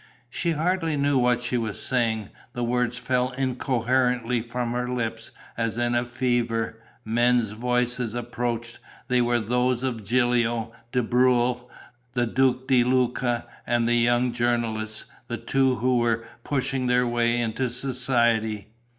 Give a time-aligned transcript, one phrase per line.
[0.31, 2.29] She hardly knew what she was saying.
[2.53, 6.81] The words fell incoherently from her lips, as in a fever.
[7.05, 8.79] Men's voices approached.
[9.09, 11.69] They were those of Gilio, De Breuil,
[12.13, 17.39] the Duke di Luca and the young journalists, the two who were pushing their way
[17.39, 18.71] into society.